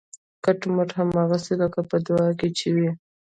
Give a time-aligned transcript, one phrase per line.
[0.43, 2.89] کټ مټ هماغسې لکه په دعا کې چې وي